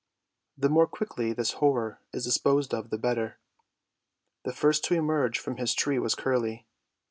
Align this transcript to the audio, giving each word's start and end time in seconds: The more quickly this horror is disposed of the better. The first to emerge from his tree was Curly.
The 0.57 0.67
more 0.67 0.87
quickly 0.87 1.31
this 1.31 1.51
horror 1.61 1.99
is 2.11 2.23
disposed 2.23 2.73
of 2.73 2.89
the 2.89 2.97
better. 2.97 3.37
The 4.45 4.51
first 4.51 4.83
to 4.85 4.95
emerge 4.95 5.37
from 5.37 5.57
his 5.57 5.75
tree 5.75 5.99
was 5.99 6.15
Curly. 6.15 6.65